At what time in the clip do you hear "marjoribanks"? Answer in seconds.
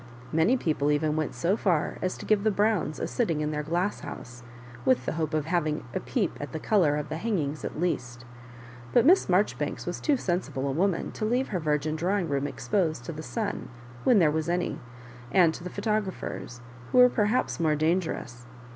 9.29-9.85